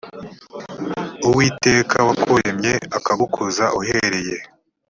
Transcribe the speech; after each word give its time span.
uwiteka 1.27 1.97
wakuremye 2.07 2.73
akagukuza 2.97 3.65
uhereye 3.79 4.35